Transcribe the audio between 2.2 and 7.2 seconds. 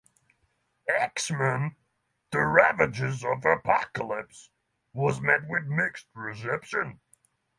The Ravages of Apocalypse" was met with mixed reception.